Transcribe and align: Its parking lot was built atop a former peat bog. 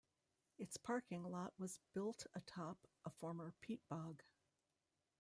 Its 0.57 0.77
parking 0.77 1.23
lot 1.25 1.53
was 1.59 1.77
built 1.93 2.25
atop 2.33 2.87
a 3.05 3.11
former 3.11 3.53
peat 3.61 3.87
bog. 3.87 4.23